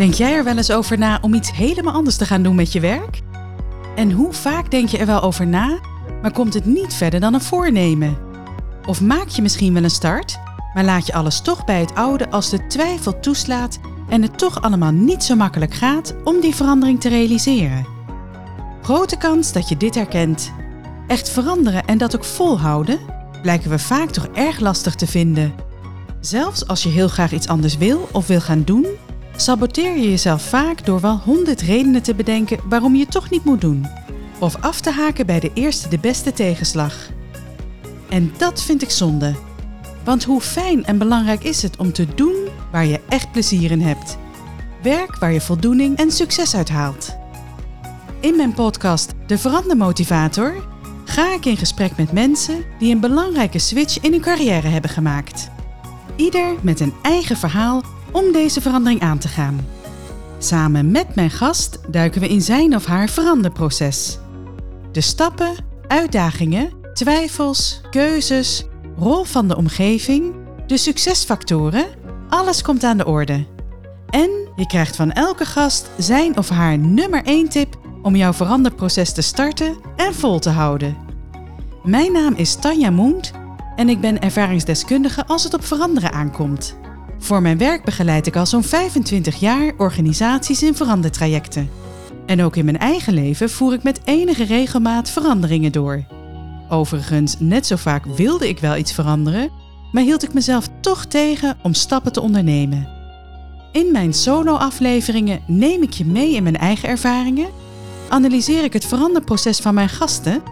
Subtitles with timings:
[0.00, 2.72] Denk jij er wel eens over na om iets helemaal anders te gaan doen met
[2.72, 3.20] je werk?
[3.96, 5.80] En hoe vaak denk je er wel over na,
[6.22, 8.18] maar komt het niet verder dan een voornemen?
[8.86, 10.38] Of maak je misschien wel een start,
[10.74, 13.78] maar laat je alles toch bij het oude als de twijfel toeslaat
[14.08, 17.86] en het toch allemaal niet zo makkelijk gaat om die verandering te realiseren?
[18.82, 20.52] Grote kans dat je dit herkent.
[21.06, 22.98] Echt veranderen en dat ook volhouden
[23.42, 25.54] blijken we vaak toch erg lastig te vinden.
[26.20, 28.86] Zelfs als je heel graag iets anders wil of wil gaan doen,
[29.40, 33.44] saboteer je jezelf vaak door wel honderd redenen te bedenken waarom je het toch niet
[33.44, 33.86] moet doen.
[34.38, 37.08] Of af te haken bij de eerste de beste tegenslag.
[38.08, 39.34] En dat vind ik zonde.
[40.04, 42.34] Want hoe fijn en belangrijk is het om te doen
[42.72, 44.18] waar je echt plezier in hebt.
[44.82, 47.16] Werk waar je voldoening en succes uit haalt.
[48.20, 50.64] In mijn podcast De Verandermotivator
[51.04, 55.50] ga ik in gesprek met mensen die een belangrijke switch in hun carrière hebben gemaakt.
[56.16, 57.82] Ieder met een eigen verhaal
[58.12, 59.66] om deze verandering aan te gaan.
[60.38, 64.18] Samen met mijn gast duiken we in zijn of haar veranderproces.
[64.92, 65.54] De stappen,
[65.88, 68.64] uitdagingen, twijfels, keuzes,
[68.96, 70.34] rol van de omgeving,
[70.66, 71.86] de succesfactoren,
[72.28, 73.46] alles komt aan de orde.
[74.10, 79.12] En je krijgt van elke gast zijn of haar nummer 1 tip om jouw veranderproces
[79.12, 80.96] te starten en vol te houden.
[81.82, 83.32] Mijn naam is Tanja Moent
[83.76, 86.76] en ik ben ervaringsdeskundige als het op veranderen aankomt.
[87.20, 91.70] Voor mijn werk begeleid ik al zo'n 25 jaar organisaties in verandertrajecten.
[92.26, 96.04] En ook in mijn eigen leven voer ik met enige regelmaat veranderingen door.
[96.68, 99.50] Overigens, net zo vaak wilde ik wel iets veranderen,
[99.92, 102.88] maar hield ik mezelf toch tegen om stappen te ondernemen.
[103.72, 107.48] In mijn solo-afleveringen neem ik je mee in mijn eigen ervaringen,
[108.08, 110.42] analyseer ik het veranderproces van mijn gasten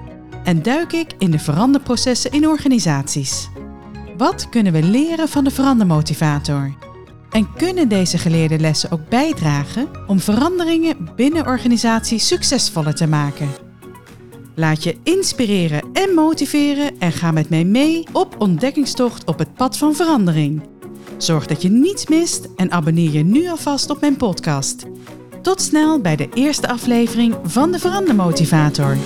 [0.44, 3.48] en duik ik in de veranderprocessen in organisaties.
[4.18, 6.74] Wat kunnen we leren van de verandermotivator?
[7.30, 13.48] En kunnen deze geleerde lessen ook bijdragen om veranderingen binnen organisaties succesvoller te maken?
[14.54, 19.76] Laat je inspireren en motiveren en ga met mij mee op ontdekkingstocht op het pad
[19.76, 20.62] van verandering.
[21.16, 24.86] Zorg dat je niets mist en abonneer je nu alvast op mijn podcast.
[25.42, 28.96] Tot snel bij de eerste aflevering van de Verandermotivator.